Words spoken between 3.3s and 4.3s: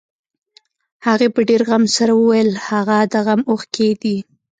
اوښکې دي.